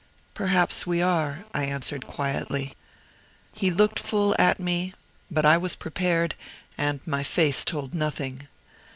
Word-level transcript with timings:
"Perhaps 0.33 0.87
we 0.87 0.99
are," 0.99 1.45
I 1.53 1.65
answered, 1.65 2.07
quietly. 2.07 2.73
He 3.53 3.69
looked 3.69 3.99
full 3.99 4.35
at 4.39 4.59
me; 4.59 4.95
but 5.29 5.45
I 5.45 5.59
was 5.59 5.75
prepared, 5.75 6.33
and 6.75 7.05
my 7.05 7.21
face 7.21 7.63
told 7.63 7.93
nothing. 7.93 8.47